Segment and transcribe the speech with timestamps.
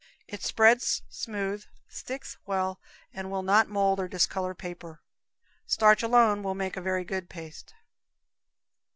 [0.27, 2.79] It spreads smooth, sticks well
[3.13, 4.99] and will not mold or discolor paper.
[5.67, 7.75] Starch alone will make a very good paste.